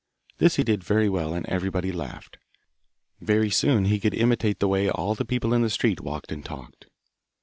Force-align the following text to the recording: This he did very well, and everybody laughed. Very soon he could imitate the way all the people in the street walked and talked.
This 0.39 0.55
he 0.55 0.63
did 0.63 0.83
very 0.83 1.07
well, 1.09 1.35
and 1.35 1.45
everybody 1.45 1.91
laughed. 1.91 2.39
Very 3.19 3.51
soon 3.51 3.85
he 3.85 3.99
could 3.99 4.15
imitate 4.15 4.57
the 4.59 4.67
way 4.67 4.89
all 4.89 5.13
the 5.13 5.25
people 5.25 5.53
in 5.53 5.61
the 5.61 5.69
street 5.69 6.01
walked 6.01 6.31
and 6.31 6.43
talked. 6.43 6.87